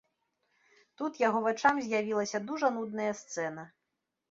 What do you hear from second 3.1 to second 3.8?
сцэна.